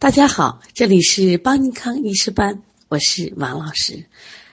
[0.00, 4.04] 大家好，这里是邦尼康医师班，我是王老师。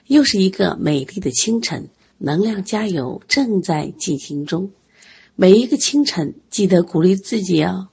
[0.08, 1.88] 又是一个美丽的清晨，
[2.18, 4.72] 能量加油正在进行中。
[5.36, 7.86] 每一个清晨，记得鼓励自己哦。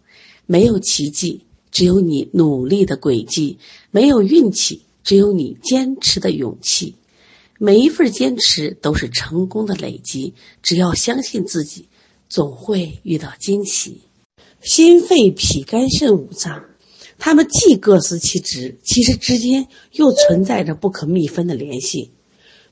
[0.48, 3.60] 没有奇迹，只有你努力的轨迹；
[3.92, 6.96] 没有运气，只有你坚持的勇气。
[7.60, 10.34] 每一份坚持都是成功的累积。
[10.64, 11.88] 只要相信自己，
[12.28, 14.02] 总会遇到惊喜。
[14.60, 16.66] 心肺脾肝肾五脏。
[17.20, 22.12] 他们既各司其职，其实之间又存在着不可密分的联系。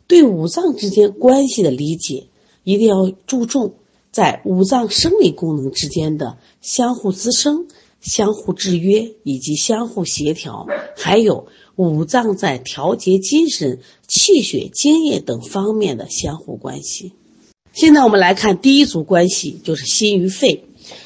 [0.07, 2.27] 对五脏之间关系的理解，
[2.63, 3.75] 一定要注重
[4.11, 7.67] 在五脏生理功能之间的相互滋生、
[8.01, 10.67] 相互制约以及相互协调，
[10.97, 17.13] 还有五脏在调节精神、气血、津液等方面的相互关系。
[17.71, 20.65] 现在我们来看第一组关系，就是心与肺。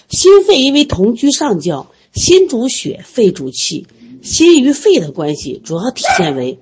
[0.10, 1.92] 心肺因为同居上焦。
[2.16, 3.88] 心主血，肺主气，
[4.24, 6.60] 心与肺的关系主要体现为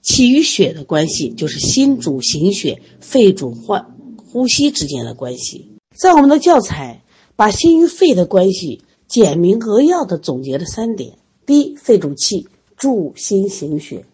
[0.00, 5.68] 气与血的关系，就是心主行血，肺主换呼吸之间的关系。
[5.94, 7.02] 在我们的教材
[7.36, 14.06] 把心与肺的关系简明扼要的总结了三点：第一，肺主气，助心行血，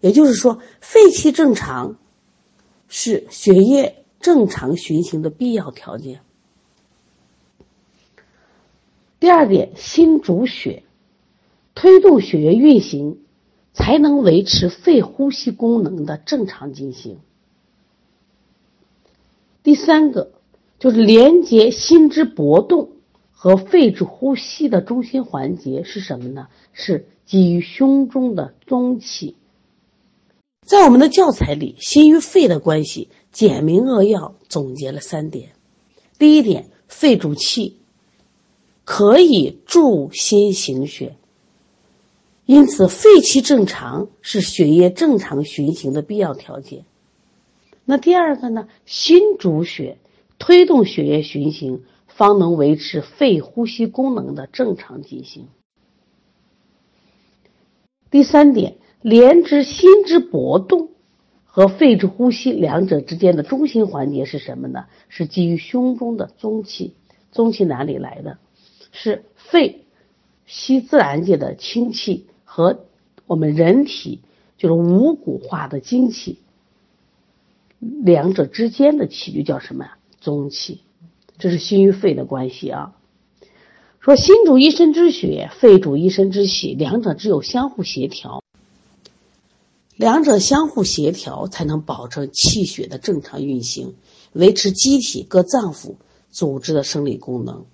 [0.00, 1.96] 也就是说，肺气正常
[2.88, 6.20] 是血液正常循行的必要条件。
[9.20, 10.84] 第二点，心主血，
[11.74, 13.18] 推动血液运行，
[13.72, 17.18] 才能维持肺呼吸功能的正常进行。
[19.64, 20.30] 第三个
[20.78, 22.90] 就是连接心之搏动
[23.32, 26.48] 和肺之呼吸的中心环节是什么呢？
[26.72, 29.34] 是基于胸中的中气。
[30.62, 35.50] 在我们的教材里，心与肺的关系简明扼要总结了三点：
[36.18, 37.77] 第一点，肺主气。
[38.90, 41.16] 可以助心行血，
[42.46, 46.86] 因此肺气正常是血液正常循行的必要条件。
[47.84, 48.66] 那第二个呢？
[48.86, 49.98] 心主血，
[50.38, 55.48] 推动血液循行，方能维持肺呼吸功能的正常进行。
[58.10, 60.88] 第三点，连之心之搏动
[61.44, 64.86] 和肺之呼吸两者之间的中心环节是什么呢？
[65.10, 66.94] 是基于胸中的中气。
[67.32, 68.38] 中气哪里来的？
[68.92, 69.84] 是肺
[70.46, 72.84] 吸自然界的清气和
[73.26, 74.20] 我们人体
[74.56, 76.38] 就是五谷化的精气，
[77.78, 79.98] 两者之间的气就叫什么呀？
[80.20, 80.80] 中气，
[81.38, 82.94] 这是心与肺的关系啊。
[84.00, 88.42] 说心主一身之血，肺主一身之气，两者只有相互协调，
[89.96, 93.94] 两者相互协调才能保证气血的正常运行，
[94.32, 95.96] 维持机体各脏腑
[96.30, 97.66] 组织的生理功能。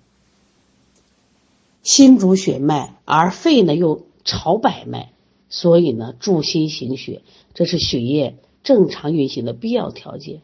[1.85, 5.13] 心主血脉，而肺呢又朝百脉，
[5.49, 7.21] 所以呢助心行血，
[7.53, 10.41] 这是血液正常运行的必要条件。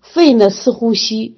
[0.00, 1.36] 肺呢司呼吸，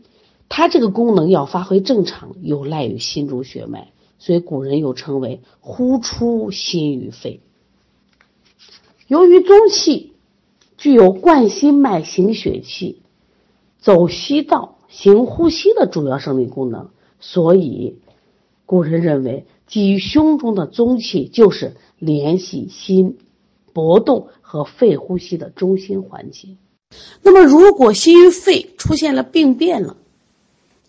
[0.49, 7.41] 它这个功能要发挥正常，有赖于心主血脉，所以古人又称为呼出心与肺。
[9.07, 10.15] 由于中气
[10.79, 13.03] 具有贯心脉行血气、
[13.79, 16.89] 走息道行呼吸的主要生理功能，
[17.21, 17.99] 所以。
[18.67, 23.17] 古人认为，基于胸中的中气就是联系心
[23.73, 26.57] 搏动和肺呼吸的中心环节。
[27.23, 29.97] 那么，如果心与肺出现了病变了，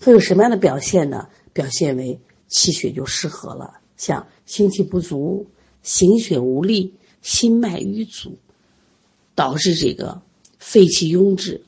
[0.01, 1.29] 会有什么样的表现呢？
[1.53, 5.47] 表现为气血就失和了，像心气不足、
[5.81, 8.37] 行血无力、心脉瘀阻，
[9.33, 10.21] 导致这个
[10.59, 11.63] 肺气壅滞，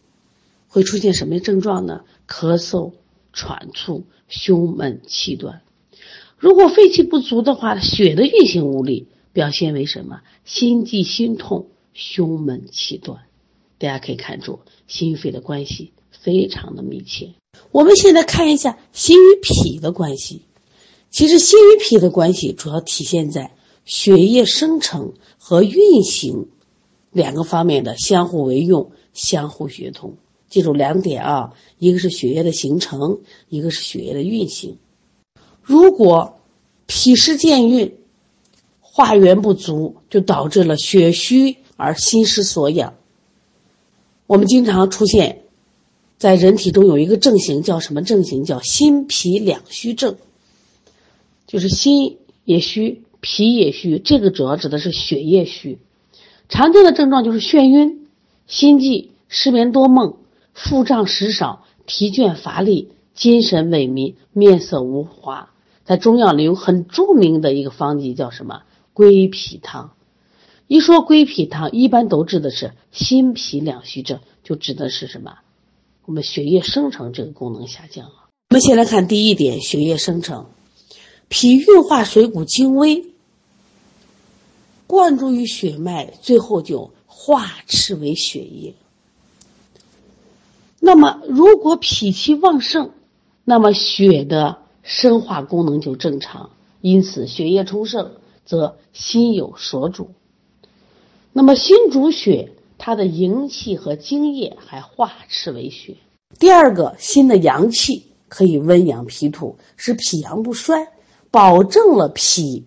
[0.67, 2.03] 会出现什么症状呢？
[2.27, 2.93] 咳嗽、
[3.33, 5.61] 喘促、胸闷气短。
[6.39, 10.21] 如果肺气不足的话，血的运行无力，表现为什么？
[10.45, 13.19] 心悸、心痛、胸闷、气短。
[13.77, 17.33] 大家可以看出，心肺的关系非常的密切。
[17.71, 20.43] 我们现在看一下心与脾的关系。
[21.09, 23.51] 其实，心与脾的关系主要体现在
[23.83, 26.47] 血液生成和运行
[27.11, 30.15] 两个方面的相互为用、相互协同。
[30.47, 33.19] 记住两点啊，一个是血液的形成，
[33.49, 34.77] 一个是血液的运行。
[35.69, 36.39] 如果
[36.87, 37.93] 脾湿健运，
[38.81, 42.95] 化源不足，就导致了血虚而心失所养。
[44.25, 45.43] 我们经常出现
[46.17, 48.45] 在人体中有一个症型，叫什么症型？
[48.45, 50.15] 叫心脾两虚症，
[51.45, 53.99] 就是心也虚，脾也虚。
[53.99, 55.77] 这个主要指的是血液虚。
[56.49, 58.07] 常见的症状就是眩晕、
[58.47, 60.15] 心悸、失眠多梦、
[60.55, 65.51] 腹胀食少、疲倦乏力、精神萎靡、面色无华。
[65.89, 68.61] 在中药里有很著名的一个方剂叫什么？
[68.93, 69.95] 归脾汤。
[70.67, 75.39] 一说归脾汤，一般都指的是心脾两虚症，就指的是什么？
[76.05, 78.29] 我们血液生成这个功能下降了。
[78.51, 80.45] 我们先来看第一点，血液生成，
[81.27, 83.05] 脾运化水谷精微，
[84.85, 88.75] 灌注于血脉，最后就化赤为血液。
[90.79, 92.91] 那么，如果脾气旺盛，
[93.43, 94.59] 那么血的
[94.89, 96.49] 生化功能就正常，
[96.81, 98.13] 因此血液充盛，
[98.43, 100.09] 则心有所主。
[101.31, 105.97] 那么心主血，它的营气和精液还化赤为血。
[106.39, 110.87] 第二个，心的阳气可以温养脾土，使脾阳不衰，
[111.29, 112.65] 保证了脾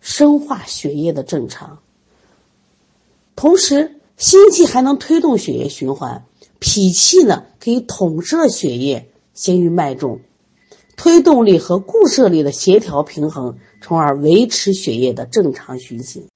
[0.00, 1.80] 生化血液的正常。
[3.34, 6.24] 同时，心气还能推动血液循环，
[6.60, 10.20] 脾气呢可以统摄血液行于脉中，
[10.96, 16.26] 推动力和固摄力的协调平衡，从而维持血液的正常循行。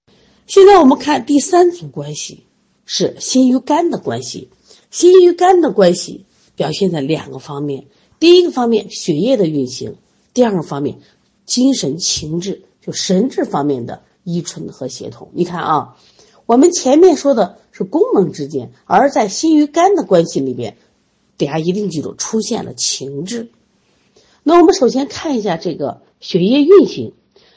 [0.47, 2.45] 现在我们看第三组关系
[2.85, 4.51] 是心与肝的关系。
[4.91, 6.27] 心与肝的关系
[6.57, 7.87] 表现在两个方面：
[8.19, 9.93] 第一个方面血液的运行；
[10.35, 10.99] 第二个方面
[11.47, 15.31] 精神情志，就神志方面的依存和协同。
[15.33, 15.97] 你看啊，
[16.47, 20.77] 我们前面说的是功能之间，而在心与肝的关系里边，
[21.39, 23.51] 大家一定记住出现了情志。
[24.43, 27.13] 那我们首先看一下这个血液运行。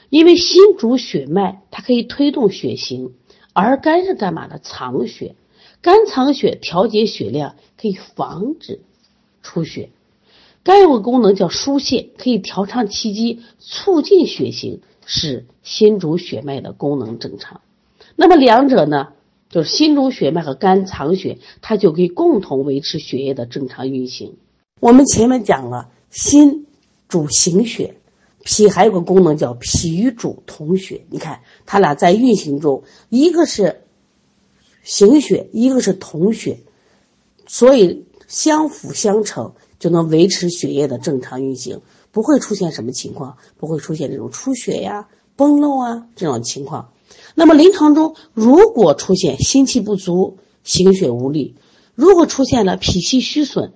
[0.09, 3.13] 因为心主血脉，它可以推动血行，
[3.51, 4.59] 而肝是干嘛的？
[4.59, 5.33] 藏血，
[5.81, 8.81] 肝藏血，调节血量，可以防止
[9.41, 9.89] 出血。
[10.61, 17.61] 肝有个功能叫疏泄，可以调畅气机，促进血行，使心主血脉的功能正常。
[18.15, 19.13] 那么两者呢，
[19.49, 24.35] 就是心主血脉和肝藏血，它就可以共同维持血液的正常运行。
[24.79, 26.67] 我们前面讲了，心
[27.13, 27.97] 主行血。
[28.43, 33.83] 脾还有个功能叫脾与主同血，你看它俩在运行中，一个是
[34.81, 36.59] 行血，一个是同血，
[37.47, 41.81] 所以相辅相成，就能维持血液的正常运行，
[42.11, 46.89] 不会出现什么情况，不会出现这种出血呀、崩漏啊这种情况。
[47.35, 51.55] 那么临床中，如果出现心气不足、行血无力，
[51.95, 53.71] 如果出现了脾气虚损、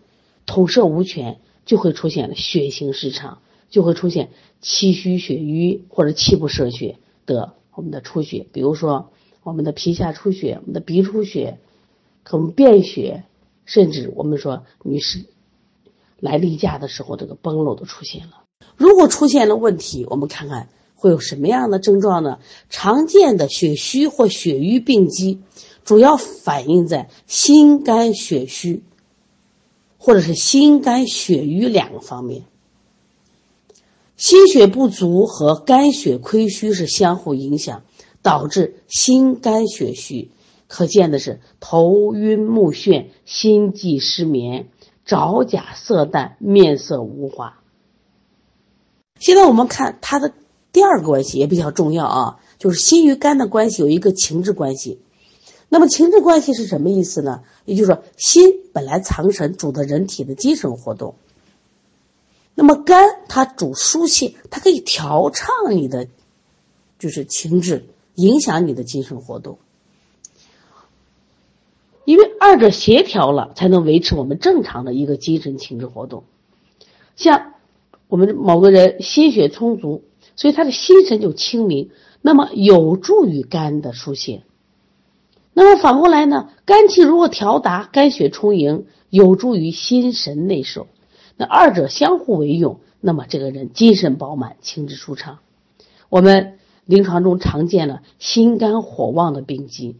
[0.45, 3.37] 统摄无权，就会出现了血行失常。
[3.69, 4.29] 就会出现
[4.61, 9.09] 气虚血瘀或者气不摄血的我们的出血，比如说
[9.43, 11.57] 我们的皮下出血、我们的鼻出血、
[12.23, 13.25] 可能便血，
[13.65, 15.25] 甚至我们说女士
[16.21, 18.45] 来例假的时候，这个崩漏都出现了。
[18.77, 22.39] 如果出现了问题，我们看看会有什么样的症状呢？
[22.69, 25.41] 常见的血虚或血瘀病机，
[25.83, 28.81] 主要反映在心肝血虚，
[29.97, 32.43] 或者是心肝血瘀两个方面。
[34.15, 37.83] 心血不足和肝血亏虚是相互影响，
[38.21, 40.31] 导致心肝血虚。
[40.67, 44.69] 可见的是头晕目眩、心悸失眠、
[45.05, 47.61] 爪甲色淡、面色无华。
[49.19, 50.33] 现在我们看它的
[50.73, 54.99] 第二个关系也比较重要啊，就是心与肝的关系有一个情志关系。
[55.69, 57.43] 那么情志关系是什么意思呢？
[57.65, 61.15] 也就是说，心本来藏神，主的人体的精神活动。
[62.55, 66.07] 那么肝它主疏泄，它可以调畅你的，
[66.97, 67.85] 就是情志，
[68.15, 69.59] 影响你的精神活动。
[72.05, 76.23] 因为二者协调了，才能维持我们正常的一个精神情志活动。
[77.17, 77.55] 像
[78.07, 80.03] 我们某个人心血充足，
[80.37, 84.43] 所以他的心神就清明，那么有助于肝的疏泄。
[85.59, 90.85] 那么反过来呢，肝气如果调达，肝血充盈，有助于心神内守。
[91.35, 95.39] 那二者相互为用，那么这个人精神饱满，情志舒畅。
[96.09, 99.95] 我们临床中常见了心肝火旺的病机，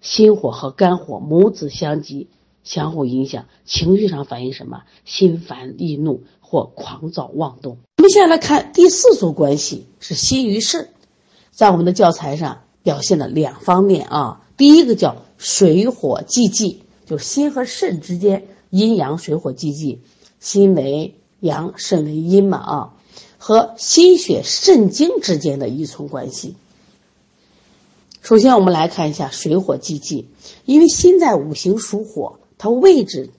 [0.00, 2.28] 心火和肝火母子相激，
[2.62, 4.82] 相互影响，情绪上反映什么？
[5.04, 7.78] 心烦易怒或狂躁妄动。
[7.96, 10.90] 我们现在来看第四组关系是心与肾，
[11.50, 14.42] 在我们的教材上表现了两方面啊。
[14.56, 20.00] 第一个叫水火既济，就心和肾之间阴阳水火既济。
[20.40, 22.94] 心为阳，肾为阴嘛啊，
[23.38, 26.54] 和心血肾精之间的依存关系。
[28.20, 30.28] 首先，我们来看一下水火既济，
[30.66, 33.30] 因为心在五行属火，它位置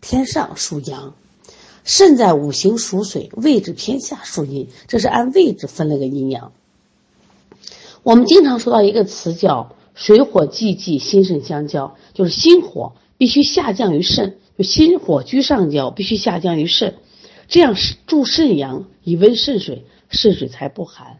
[0.00, 1.12] 偏上属阳；
[1.84, 6.52] 肾在五行属水，位置偏下属阴，这是按位置分了个阴阳。
[8.02, 14.38] 我们经常说到一个词叫“水火既济，心肾相交”，就是心火必须下降于肾。
[14.56, 16.94] 就心火居上焦，必须下降于肾，
[17.48, 21.18] 这样是助肾阳以温肾水，肾水才不寒。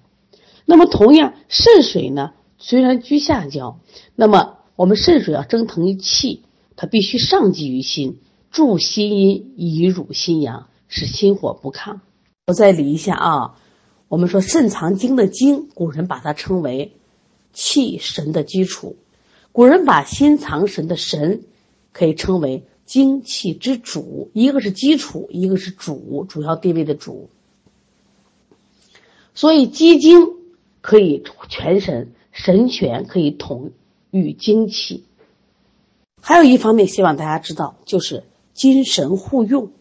[0.64, 3.80] 那么同样，肾水呢，虽然居下焦，
[4.14, 6.44] 那么我们肾水要蒸腾于气，
[6.76, 8.20] 它必须上济于心，
[8.52, 11.98] 助心阴，以辱心阳，使心火不亢。
[12.46, 13.56] 我再理一下啊，
[14.06, 16.96] 我们说肾藏精的精，古人把它称为
[17.54, 18.96] 气神的基础，
[19.52, 21.44] 古人把心藏神的神，
[21.92, 27.30] 可以称为精气之主，一个是基础，一个是主，主要地位的主。
[29.34, 30.34] 所以积精。
[30.86, 33.72] 可以全神神权，可以统
[34.10, 35.06] 御精气。
[36.20, 39.72] 还有一方面，希望大家知道，就是精神互用。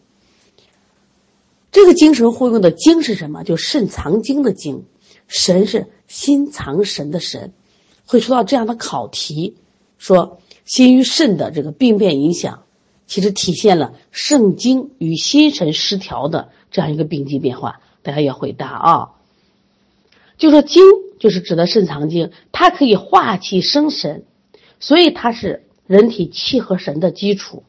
[1.70, 3.44] 这个精神互用的精是什么？
[3.44, 4.86] 就肾藏精的精，
[5.28, 7.52] 神是心藏神的神。
[8.06, 9.56] 会出到这样的考题，
[9.98, 12.64] 说心与肾的这个病变影响，
[13.06, 17.80] 其实体现了肾精与心神失调的这样一个病机变化。
[18.02, 19.10] 大家要回答啊。
[20.36, 20.82] 就说精
[21.18, 24.24] 就是指的肾藏精，它可以化气生神，
[24.80, 27.62] 所以它是人体气和神的基础。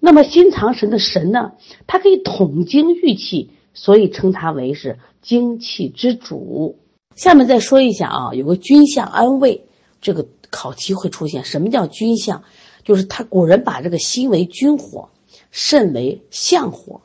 [0.00, 1.52] 那么心藏神的神呢，
[1.86, 6.78] 它可以统精御气，所以称它为是精气之主。
[7.16, 9.66] 下面再说一下啊，有个君相安慰，
[10.00, 11.44] 这个考题会出现。
[11.44, 12.44] 什么叫君相？
[12.84, 15.08] 就是他古人把这个心为君火，
[15.50, 17.00] 肾为相火。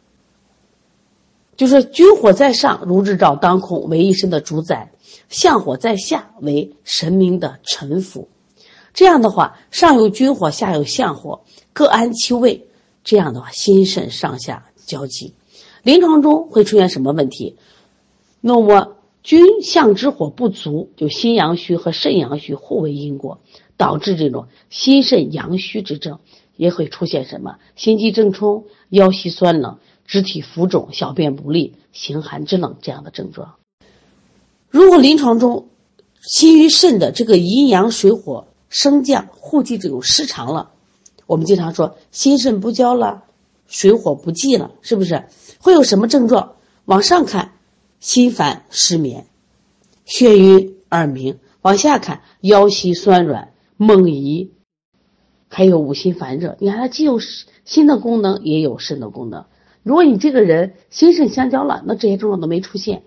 [1.58, 4.92] 就是君火在上，如日照当空，为一身的主宰；
[5.30, 8.28] 相火在下，为神明的臣服。
[8.94, 11.42] 这样的话，上有君火，下有相火，
[11.72, 12.68] 各安其位。
[13.04, 15.34] 这样的话，心肾上下交集。
[15.84, 17.58] 临床中会出现什么问题？
[18.40, 23.40] 那么君相之火不足，就心阳虚和肾阳虚互为因果，
[23.78, 26.20] 导致这种心肾阳虚之症，
[26.56, 27.58] 也会出现什么？
[27.76, 29.78] 心悸怔冲、腰膝酸冷。
[30.08, 33.56] 肢体浮肿、小便不利、形寒肢冷这样的症状。
[34.70, 35.70] 如果临床中
[36.22, 40.72] 心与肾的这个阴阳水火升降互济这种失常了，
[41.28, 43.24] 我们经常说心肾不交了，
[43.68, 45.24] 水火不济了，是不是？
[45.60, 46.56] 会有什么症状？
[46.84, 47.51] 往上看，
[48.02, 49.28] 心烦失眠、
[50.06, 54.52] 眩晕耳鸣；往下看，腰膝酸软、梦遗，
[55.48, 56.58] 还有五心烦热。
[56.60, 57.20] 你看，它既有
[57.64, 59.46] 心的功能，也有肾的功能。
[59.84, 63.02] 如果你这个人心肾相交了，那这些症状都没出现；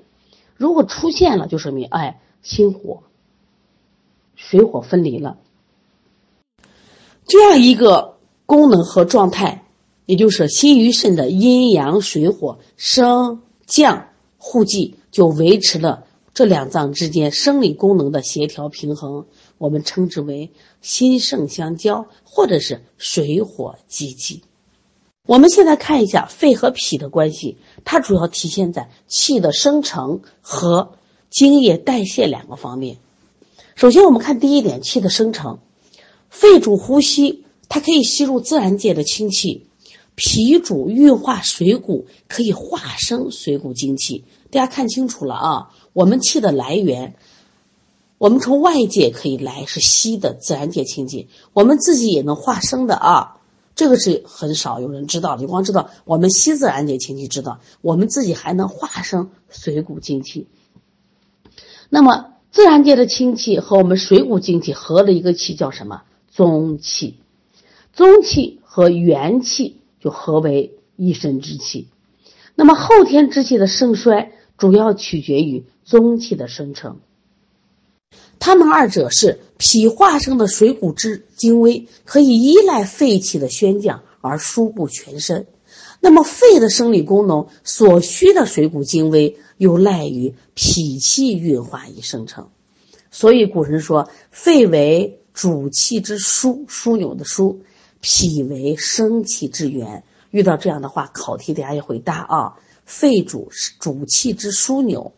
[0.56, 3.02] 如果出现了，就说明哎，心火、
[4.36, 5.38] 水火分离了。
[7.26, 9.64] 这样一个功能和状态，
[10.06, 14.10] 也就是心与肾的阴阳水火升降
[14.46, 19.24] 互济，就维持了这两脏之间生理功能的协调平衡。
[19.56, 20.50] 我们称之为
[20.82, 24.42] 心肾相交，或者是水火既济。
[25.26, 30.92] 我们现在看一下肺和脾的关系，它主要体现在气的生成和
[31.30, 32.98] 精液代谢两个方面。
[33.76, 35.58] 首先，我们看第一点，气的生成。
[36.28, 39.66] 肺主呼吸，它可以吸入自然界的清气；
[40.16, 44.25] 脾主运化水谷，可以化生水谷精气。
[44.50, 45.71] 大家看清楚了啊！
[45.92, 47.16] 我们气的来源，
[48.18, 53.40] 我们从外界可以来是吸的自然界清气，我们自己也能化生的啊。
[53.75, 60.47] 这个是很少有人知道的，你光知道我们吸自然界清气，知道我们自己还能化生水谷精气。
[61.90, 66.02] 那么自然界的清气和我们水谷精气合了一个气叫什么？
[66.30, 67.18] 宗气。
[67.92, 71.88] 宗气和元气就合为一身之气。
[72.54, 76.99] 那么后天之气的盛衰，主要取决于宗气的生成。
[78.38, 85.46] 它们二者是脾化生的水谷之精微，可以依赖肺气的宣降而输布全身。
[86.00, 92.50] 那么肺的生理功能所需的水谷精微，又赖于脾气运化以生成。
[93.11, 97.56] 所以古人说，肺为主气之枢，枢纽的枢；
[98.06, 100.04] 脾为生气之源。
[100.30, 102.56] 遇到这样的话，考题大家要回答啊。
[102.84, 103.49] 肺主
[103.80, 105.14] 主气之枢纽，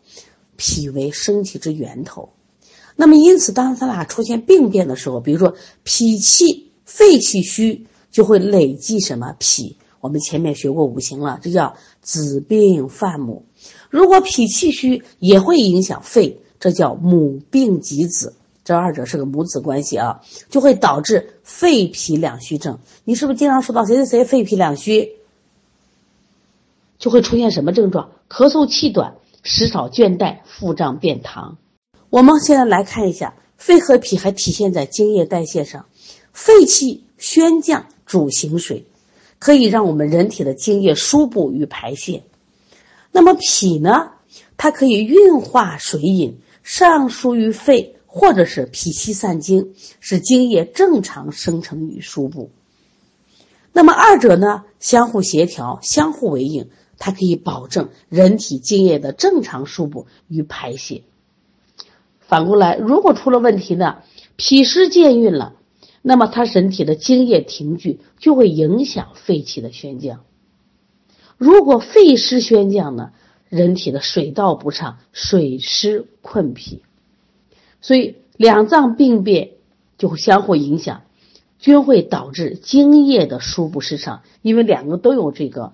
[0.55, 2.29] 脾为生气之源头。
[2.95, 5.53] 那么，因此，当它俩出现病变的时候，比如说
[5.83, 9.75] 脾气、肺气虚，就会累积什么脾？
[9.99, 13.43] 我们前面学过五行了，这叫子病犯母。
[13.89, 18.33] 如果脾气虚，也会影响肺，这叫母病及子。
[18.67, 20.19] 这二者是个母子关系啊，
[20.49, 22.79] 就会导致肺脾两虚症。
[23.05, 25.13] 你是不是经常说到谁谁谁肺脾两虚，
[26.99, 28.11] 就会出现什么症状？
[28.27, 31.55] 咳嗽气短，食少倦怠，腹胀便溏。
[32.09, 35.85] 我们现在来看一下，肺和脾还体现在精液代谢上。
[36.33, 38.85] 肺气宣降主行水，
[39.39, 42.23] 可以让我们人体的精液输布与排泄。
[43.13, 44.11] 那么脾呢？
[44.57, 52.49] 它可以运化水饮，上输于肺，或者是脾气散精，使精液正常生成于输部。
[53.73, 61.03] 那么二者呢，相互协调，相互为应，它可以保证人体精液的正常输布与排泄。
[62.19, 63.99] 反过来，如果出了问题呢，
[64.35, 65.53] 脾湿健运了，
[66.01, 70.25] 那么他人体的精液停聚，就会影响肺气的宣降。
[71.37, 73.11] 如果肺湿宣降呢，
[73.47, 76.81] 人体的水道不畅，水湿困脾，
[77.81, 79.51] 所以两脏病变
[79.97, 81.01] 就会相互影响。
[81.59, 85.73] 均会导致精液的输布失常，因为两个都有这个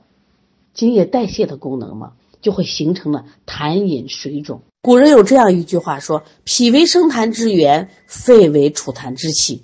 [0.74, 4.62] 精液代谢的功能嘛，就会形成了痰饮水肿。
[4.82, 9.62] 古人有这样一句话说：“脾为生痰之源，肺为储痰之器。”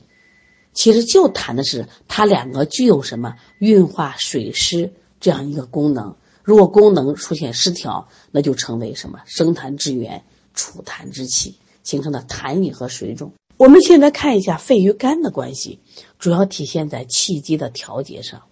[0.75, 4.91] 其实就谈的是它两个具有什么运化水湿
[5.21, 6.17] 这样一个功能。
[6.43, 13.33] 如果功能出现失调，那就成为什么生痰之源、储痰之器，形成的痰饮和水肿。
[13.57, 15.79] 我们现在看一下肺与肝的关系，
[16.17, 18.43] 主要体现在气机的调节上。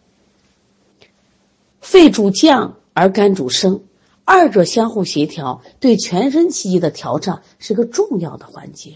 [1.79, 3.83] 肺主降而肝主升，
[4.25, 8.95] 二者相互协调，对全身气机的调畅是个重要的环节。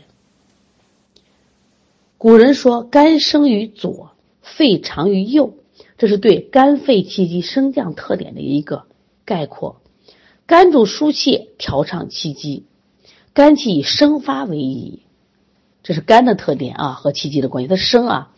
[2.17, 4.11] 古人说：“肝生于左，
[4.41, 5.55] 肺长于右”，
[5.97, 8.85] 这是对肝肺气机升降特点的一个
[9.23, 9.81] 概括。
[10.45, 12.65] 肝主疏泄，调畅气机，
[13.33, 15.03] 肝气以生发为宜。
[15.83, 17.67] 这是肝的特点啊，和气机的关系。
[17.67, 18.31] 它升啊，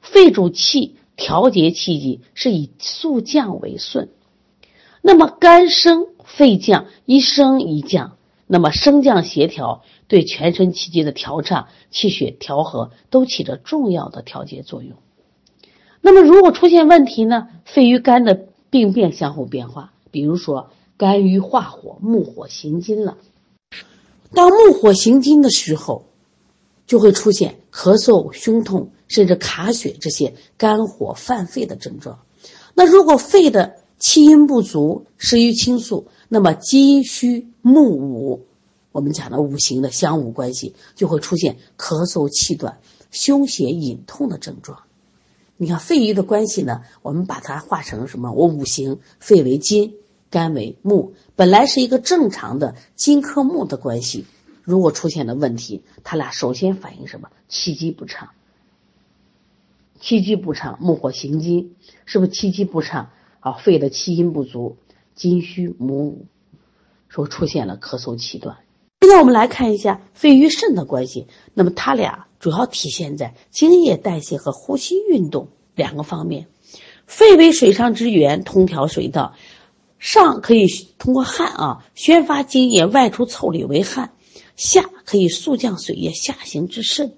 [0.00, 4.08] 肺主气，调节气机是以速降为顺。
[5.02, 8.16] 那么肝升，肺降，一升一降，
[8.46, 14.96] 那么升降协调，对全身气机的调畅、气血调和都起着重要的调节作用。
[16.00, 17.48] 那么如果出现问题呢？
[17.64, 23.16] 肺与肝的病变相互变化，比如说肝郁化火，木火行金了。
[24.34, 26.06] 当木火行金的时候。
[26.86, 32.18] 就会出现咳嗽、胸痛，甚至卡血这些肝火犯肺的症状。
[32.74, 38.44] 那如果肺的气阴不足，失于清肃，那么金虚木五，
[38.90, 42.80] 我们讲的五行的相五关系，就会出现咳嗽、气短、
[43.12, 44.80] 胸胁、隐痛的症状。
[45.58, 48.32] 你看肺郁的关系呢，我们把它化成什么？
[48.32, 49.94] 我五行，肺为金，
[50.28, 54.26] 肝为木，本来是一个正常的金克木的关系。
[54.62, 57.30] 如果出现了问题，他俩首先反映什么？
[57.48, 58.28] 气机不畅。
[59.98, 63.08] 气机不畅，木火行金，是不是气机不畅
[63.40, 63.52] 啊？
[63.52, 64.76] 肺的气阴不足，
[65.14, 66.26] 金虚母五，
[67.08, 68.58] 说出现了咳嗽气短。
[69.00, 71.26] 现在我们来看一下肺与肾的关系。
[71.54, 76.48] 那么它俩主要体现在精液代谢和呼吸运动两个方面。
[77.06, 79.34] 肺为水上之源，通调水道，
[80.00, 80.66] 上可以
[80.98, 84.12] 通过汗啊宣发津液外出腠理为汗。
[84.56, 87.14] 下可以速降水液下行至肾。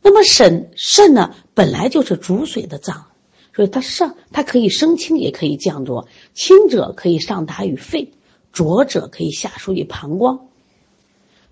[0.00, 3.06] 那么肾肾呢，本来就是主水的脏，
[3.54, 6.08] 所以它上它可以升清，也可以降浊。
[6.32, 8.12] 清者可以上达于肺，
[8.50, 10.46] 浊者可以下输于膀胱。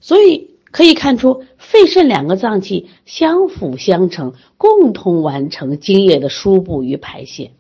[0.01, 7.51] 所以可以看出，肺肾两个脏器相辅相成，共同完成精液的输布与排泄。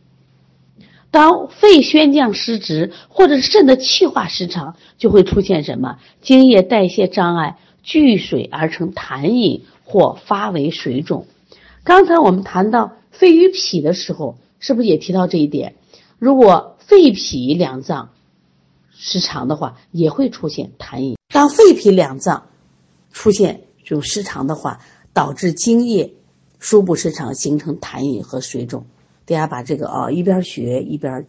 [1.14, 11.28] 当肺宣降失职，或者是肾的气化失常，就会出现什么精液代谢障碍，聚水而成痰饮，或发为水肿。
[11.84, 15.76] 刚才我们谈到肺与脾的时候，是不是也提到这一点？
[16.18, 18.08] 如果肺脾两脏
[18.90, 21.16] 失常的话，也会出现痰饮。
[21.28, 22.46] 当肺脾两脏
[23.12, 24.80] 出现这种失常的话，
[25.12, 26.12] 导致精液
[26.58, 28.84] 输布失常，形成痰饮和水肿。
[29.26, 31.26] 大家把这个啊一边学一边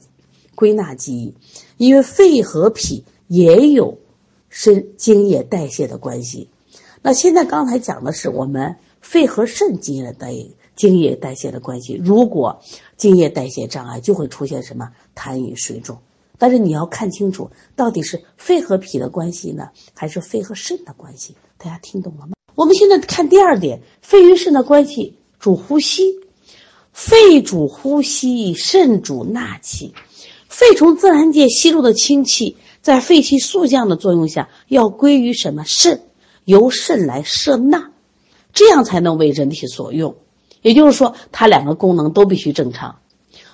[0.54, 1.36] 归纳记忆，
[1.78, 3.98] 因为肺和脾也有
[4.50, 6.50] 肾精液代谢的关系。
[7.02, 10.34] 那现在刚才讲的是我们肺和肾精液代
[10.76, 11.94] 精液代谢的关系。
[11.94, 12.62] 如果
[12.98, 16.00] 精液代谢障碍，就会出现什么痰饮水肿。
[16.38, 21.36] 但是你要看清楚，到底是肺和脾的关系呢，还是肺和肾的关系？
[21.58, 22.34] 大家听懂了吗？
[22.56, 26.25] 我们现在看第二点，肺与肾的关系主呼吸。
[26.96, 29.94] 肺主呼吸，肾主纳气。
[30.48, 36.04] 肺从自然界吸入的清气，在肺气速降的作用下，要归于什么肾？
[36.46, 37.92] 由肾来摄纳，
[38.54, 40.16] 这样才能为人体所用。
[40.62, 43.00] 也就是说，它两个功能都必须正常。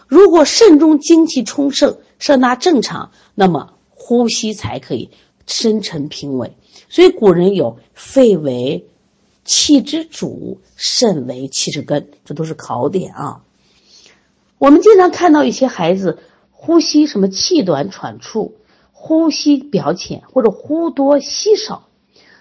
[0.06, 5.10] 如果肾中精气充盛，摄纳正常，那么呼吸才可以
[5.48, 6.54] 深沉平稳。
[6.90, 8.86] 所以古人有“肺为”。
[9.44, 13.44] 气之主，肾为气之根，这都是考点啊。
[14.58, 16.20] 我们经常看到一些孩子
[16.52, 18.56] 呼吸什么气短喘促，
[18.92, 21.88] 呼吸表浅或者呼多吸少，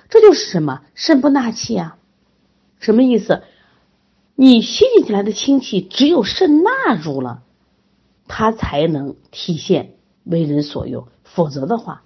[0.08, 0.82] 这就是什么？
[0.94, 1.96] 肾不纳气啊？
[2.78, 3.42] 什么意思？
[4.34, 7.42] 你吸进去来的氢气，只有肾纳入了，
[8.26, 12.02] 它才能体现为人所用，否则的话，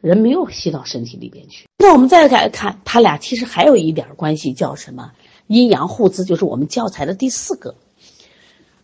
[0.00, 1.66] 人没有吸到身体里边去。
[1.82, 5.10] 那我们再来看，它俩其实还有一点关系，叫什么？
[5.48, 7.74] 阴阳互滋，就是我们教材的第四个，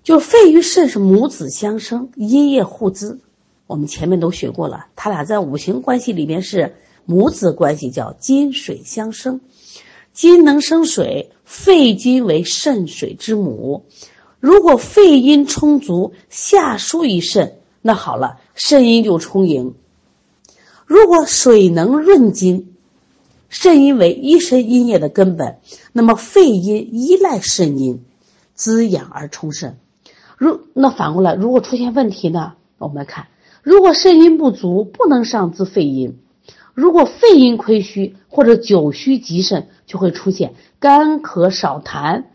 [0.02, 3.20] 就肺与肾是母子相生，阴液互滋。
[3.68, 6.74] 我们前面都学过了，它俩在五行关系里边是
[7.06, 9.40] 母子关系，叫金水相生。
[10.12, 13.84] 金能生水，肺金为肾水之母。
[14.40, 19.76] 如果肺阴充足，下输于肾，那好了，肾阴就充盈。
[20.84, 22.74] 如果水能润金，
[23.48, 25.58] 肾阴为一身阴液的根本，
[25.92, 28.04] 那么肺阴依赖肾阴
[28.54, 29.78] 滋养而充肾。
[30.36, 32.54] 如那反过来，如果出现问题呢？
[32.78, 33.26] 我们来看，
[33.62, 36.18] 如果肾阴不足，不能上滋肺阴。
[36.74, 42.26] 如果肺阴亏虚或者久虚极肾，就会出现干咳少痰、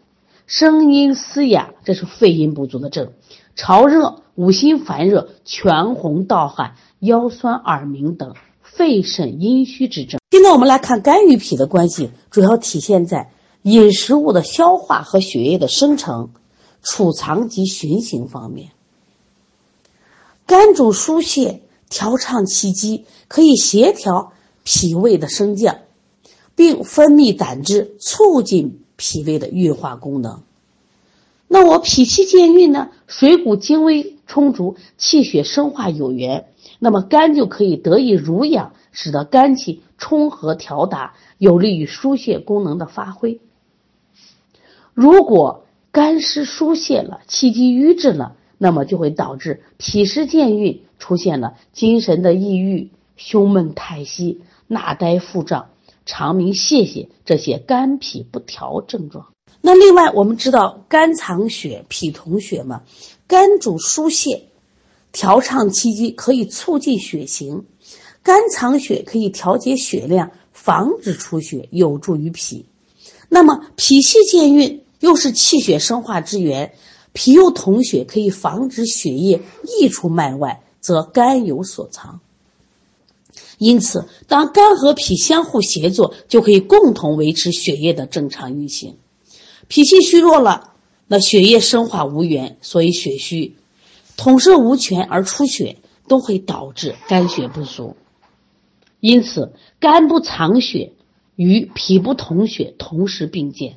[0.47, 3.13] 声音嘶哑，这是肺阴不足的症；
[3.55, 10.19] 潮热、五心烦热、全红盗汗、腰酸耳鸣等肺肾阴虚之症。
[10.53, 13.31] 我们来看肝与脾的关系，主要体现在
[13.63, 16.29] 饮食物的消化和血液的生成、
[16.83, 18.69] 储藏及循行方面。
[20.45, 21.61] 肝主疏泄。
[21.89, 25.81] 调畅气机，可以协调脾胃的升降，
[26.55, 30.41] 并分泌胆汁，促进脾胃的运化功能。
[31.47, 32.89] 那我脾气健运呢？
[33.05, 36.47] 水谷精微充足，气血生化有源，
[36.79, 43.39] 那么肝就可以得以濡养，使得肝气充和调达，有利于疏泄功能的发挥。
[44.93, 45.63] 如果
[45.93, 48.35] 肝湿疏泄了，气机瘀滞了。
[48.57, 55.69] 那么就会导致脾湿健运，出现了精神的抑郁、胸闷太息、纳呆腹胀、
[56.05, 59.27] 肠鸣泄泻这些肝脾不调症状。
[59.61, 62.83] 那另外我们知道肝藏血，脾统血嘛，
[63.27, 64.43] 肝主疏泄，
[65.13, 67.63] 调畅气机，可以促进血行；
[68.23, 72.65] 肝藏血可以调节血量，防止出血，有助于脾。
[73.29, 76.73] 那么脾气健运又是气血生化之源。
[77.11, 82.21] 脾又统血，可以防止血液溢出脉外，则肝有所藏。
[83.59, 88.97] 因此，当肝和脾相互协作，就可以共同维持血液的正常运行。
[89.67, 90.73] 脾气虚弱了，
[91.07, 93.53] 那血液生化无源，所以血虚；
[94.17, 97.95] 统摄无权而出血，都会导致肝血不足。
[99.03, 100.93] 因此，肝不藏血
[101.35, 103.75] 与脾不统血同时并见，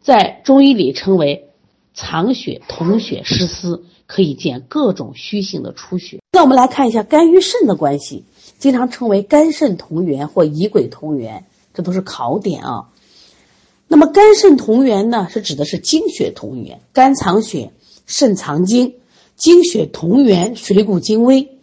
[0.00, 1.50] 在中医里称为。
[1.96, 6.18] 藏血、统血失司，可以见各种虚性的出血。
[6.32, 8.24] 那我们来看一下肝与肾的关系，
[8.58, 12.90] 经常称为肝肾同源或乙癸同源，这都是考点啊。
[13.86, 17.70] 那么肝肾同源呢，是指的是精血同源，肝藏血，
[18.06, 18.96] 肾藏精，
[19.36, 21.53] 精血同源，水谷精微，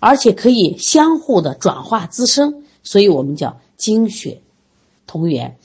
[0.00, 4.40] 而且可以相互的转化滋生，所以我们叫精血
[5.06, 5.56] 同源。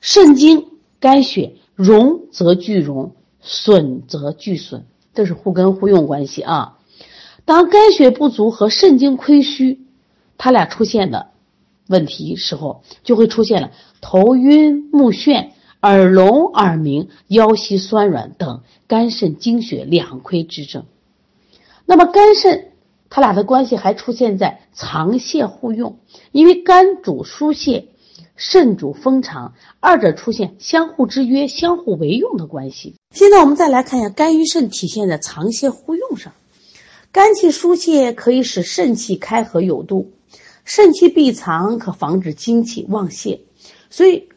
[0.00, 0.68] 肾精、
[1.00, 3.12] 肝血荣则聚荣。
[3.48, 6.78] 损则俱损，这是互根互用关系啊。
[7.44, 9.82] 当肝血不足和肾精亏虚，
[10.36, 11.28] 它俩出现的
[11.86, 13.70] 问题时候，就会出现了
[14.00, 20.86] 头晕目眩、耳聋耳鸣、腰膝酸软等肝肾精血两亏之症。
[21.84, 22.72] 那么肝肾
[23.10, 25.98] 它俩的关系还出现在藏泄互用，
[26.32, 27.88] 因为肝主疏泄。
[28.38, 32.94] 肾主封藏，二者出现相互制约、相互为用的关系。
[33.10, 36.34] 现在我们再来看一下肝与肾体现在藏泄互用上。
[37.10, 40.12] 肝气疏泄可以使肾气开合有度，
[40.66, 43.40] 肾气闭藏可防止精气妄泄。
[43.88, 44.28] 所以，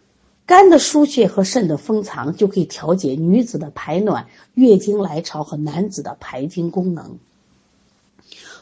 [0.45, 7.19] 肝的疏泄和肾的封藏就可以调节女子的排卵、月经来潮和男子的排精功能。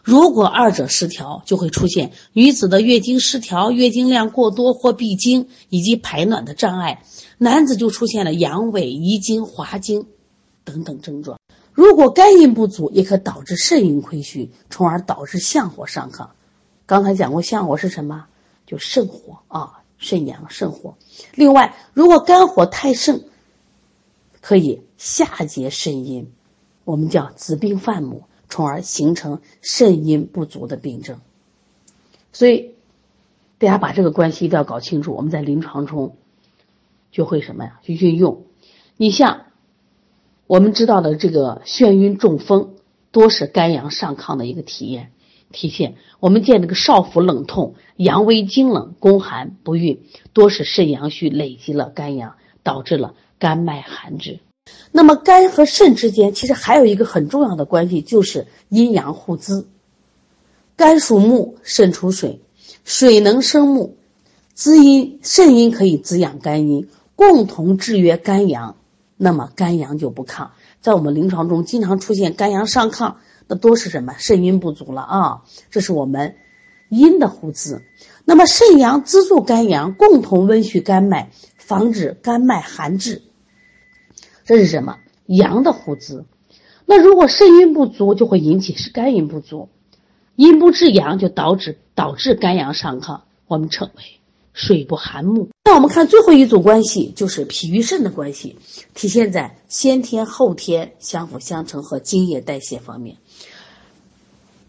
[0.07, 6.99] 如果二者失调，就会出现女子的月经失调、月经量过多或闭经以及排卵的障碍；
[7.37, 10.07] 男子就出现了阳痿、遗精、滑精
[10.63, 11.37] 等等症状。
[11.73, 16.29] 如果肝阴不足，也可导致肾阴亏虚，从而导致相火上亢。
[16.85, 18.27] 刚才讲过，相火是什么？
[18.65, 20.95] 就肾火啊，肾阳、肾火。
[21.35, 23.25] 另外，如果肝火太盛，
[24.39, 26.31] 可以下结肾阴，
[26.85, 28.23] 我们叫子病犯母。
[28.49, 31.19] 从而形成肾阴不足的病症，
[32.31, 32.71] 所以
[33.57, 35.13] 大家把这个关系一定要搞清楚。
[35.13, 36.15] 我们在临床中
[37.11, 37.79] 就会什么呀？
[37.83, 38.43] 去运用。
[38.95, 39.45] 你像
[40.47, 42.75] 我们知道的这个眩晕、中风，
[43.11, 45.11] 多是肝阳上亢的一个体验。
[45.51, 45.95] 体现。
[46.19, 54.39] 我们见这个少腹冷痛、阳微经冷、宫寒不孕，多是肾阳虚累积了肝阳，导致了肝脉寒滞。
[54.91, 59.67] 那么肝和肾之间其实还有一个很重要的关系，就是阴阳互滋。
[60.75, 62.41] 肝属木，肾属水，
[62.83, 63.97] 水能生木，
[64.53, 68.75] 滋阴肾阴可以滋养肝阴，共同制约肝阳，
[69.17, 70.49] 那么肝阳就不亢。
[70.79, 73.15] 在我们临床中，经常出现肝阳上亢，
[73.47, 74.13] 那多是什么？
[74.19, 75.41] 肾阴不足了啊！
[75.71, 76.35] 这是我们
[76.89, 77.81] 阴的互滋。
[78.23, 83.23] 那么肾阳资助肝阳，共同温煦肝脉，防止肝脉寒滞。
[84.47, 84.97] 这是什么？
[85.25, 86.23] 阳的互滋。
[86.85, 89.67] 那如果肾阴不足，就会引起是肝阴不足。
[90.37, 94.03] 阴不制阳，就导致导致肝阳上亢，我们称为
[94.53, 95.49] 水不寒木。
[95.65, 98.55] 那我们看最后一组关系，就是脾与肾的关系，
[98.93, 103.17] 体现在先天后天相辅相成和津液代谢方面。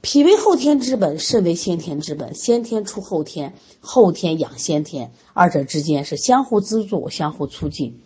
[0.01, 8.01] 脾为后天之本，肾为先天之本，先天出后天，后天养先天，二者之间是相互资助、相互促进。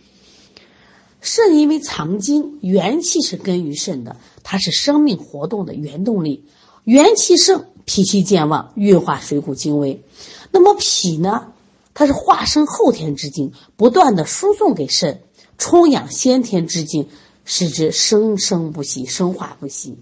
[1.23, 6.45] 肾因为藏精，元气是根于肾的，它是生命活动的原动力。
[6.85, 10.03] 元气盛，脾气健旺，运化水谷精微。
[10.51, 11.53] 那么脾呢？
[11.95, 15.23] 它是化生后天之精，不断的输送给肾，
[15.59, 17.09] 充养先天之精，
[17.45, 19.97] 使之生生不息，生化不息。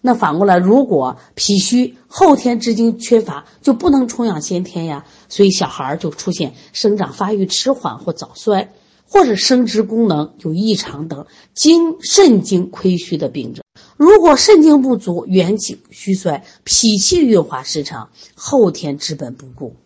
[0.00, 8.72] 那反过来，如果脾虚，后天之精缺乏，就不能充养先天呀，所以小孩就出现生长发育迟缓或早衰，
[9.14, 13.62] 或者生殖功能有异常等精肾精亏虚的病症。
[13.96, 19.76] 如果肾精不足，元气虚衰，脾气运化失常，后天之本不顾，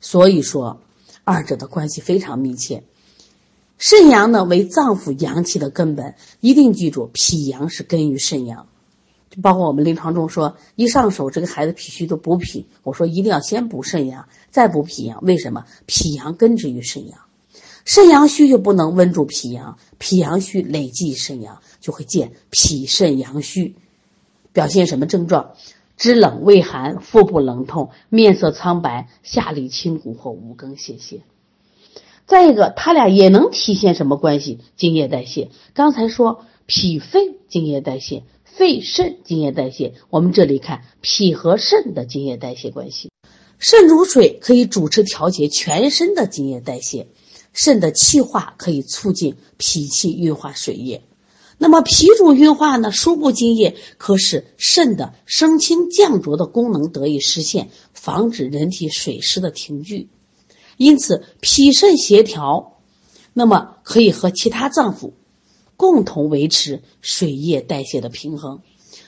[0.00, 0.78] 所以说
[1.24, 2.84] 二者的关系非常密切。
[3.76, 8.68] 肾阳呢为脏腑阳气的根本，一定记住，脾阳是根于肾阳。
[9.30, 15.18] 就包括我们临床中说，一上手这个孩子脾虚都补脾，我说一定要先补肾阳，再补脾阳。
[15.22, 15.64] 为什么？
[15.86, 17.18] 脾阳根植于肾阳。
[17.86, 23.76] 肾阳虚就不能温住脾阳，脾阳虚累积肾阳，就会见脾肾阳虚，
[24.52, 25.52] 表现什么症状？
[25.96, 31.20] 肢冷畏寒，腹部冷痛，面色苍白，下利清谷或无更泄泻。
[32.26, 34.58] 再一个，它俩也能体现什么关系？
[34.76, 35.50] 津液代谢。
[35.72, 43.12] 刚才说脾肺津液代谢，肺肾津液代谢，我们这里看脾和肾的津液代谢关系。
[43.60, 47.06] 肾主水，可以主持调节全身的津液代谢。
[47.56, 51.02] 肾的气化可以促进脾气运化水液，
[51.56, 52.92] 那么脾主运化呢？
[52.92, 60.10] 输布津液可使肾的升清降浊的功能得以实现，防止人体水湿的停聚。
[60.76, 62.78] 因此，脾肾协调，
[63.32, 65.12] 那么可以和其他脏腑
[65.78, 68.60] 共同维持水液代谢的平衡。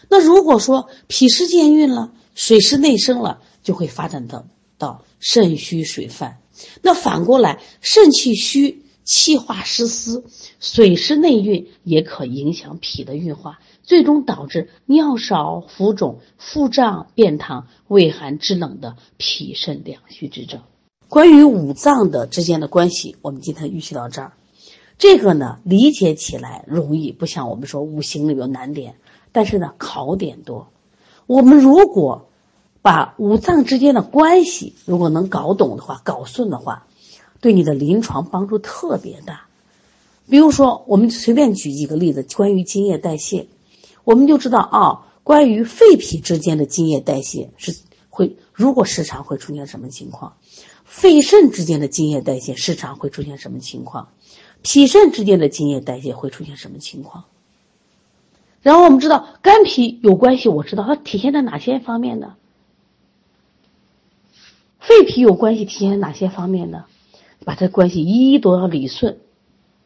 [0.08, 4.46] 那如果说脾湿健运了，水湿内生了，就会发展到
[4.78, 6.38] 到肾虚水泛。
[6.82, 10.24] 那反过来，肾气虚，气化失司，
[10.60, 20.60] 水湿内蕴，也可影响脾的运化，最终导致尿少、浮肿、腹胀、便溏、畏寒肢冷的脾肾两虚之症。
[21.08, 24.32] 关于五脏的之间的关系，我们今天预习到这儿。
[24.98, 28.96] 这个呢，理解起来容易，不像我们说五行里有难点，
[29.32, 30.68] 但是呢，考点多。
[31.26, 32.27] 我们如果
[32.82, 36.86] 把五脏之间的关系，如果能搞懂的话，搞顺的话，
[37.40, 39.46] 对你的临床帮助特别大。
[40.30, 43.48] 比如说，我们随便举几个例子，关于津液代谢，
[44.04, 47.76] 我们就知道啊，关于肺脾之间的津液代谢是
[48.10, 50.34] 会，如果失常会出现什么情况？
[50.84, 54.08] 肺肾之间的津液代谢失常会出现什么情况？
[54.62, 57.24] 脾肾之间的津液代谢会出现什么情况？
[58.60, 62.34] 然后我们知道肝脾有关系，我知道它体现在哪些方面呢？
[64.78, 66.84] 肺脾有关系体现在哪些方面呢？
[67.44, 69.18] 把这关系一一都要理顺，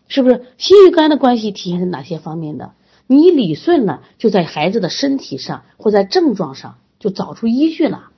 [0.09, 0.47] 是不是？
[0.59, 2.73] 心与肝的关系体现在哪些方面的？
[3.07, 8.11] 你理顺了，就在孩子的身体上或在症状上就找出依据了，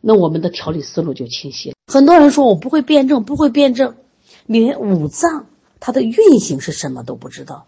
[0.00, 1.76] 那我们的调理思路就清晰了。
[1.86, 3.94] 很多人说我不会辩证，不会辩证，
[4.46, 5.46] 连五脏
[5.78, 7.66] 它的运行是什么都不知道，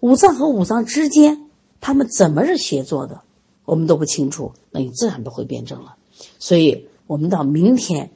[0.00, 1.48] 五脏和五脏之间
[1.80, 3.22] 他们怎么是协作的，
[3.64, 5.96] 我们都不清楚，那你自然不会辩证了。
[6.38, 6.88] 所以。
[7.10, 8.12] 我们到明天，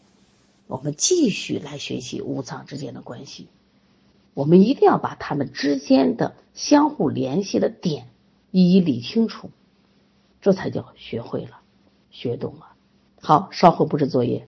[0.69, 3.49] 我们继续来学习五脏之间的关系。
[4.35, 8.07] 我们一定要把它们之间的相互联系的点
[8.53, 9.51] 一一理清楚，
[10.41, 11.59] 这才叫学会了、
[12.13, 12.77] 学懂了。
[13.21, 14.43] 好，稍后布置作业。